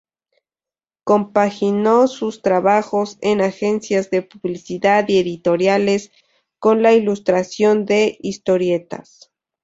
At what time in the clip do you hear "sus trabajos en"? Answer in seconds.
2.07-3.39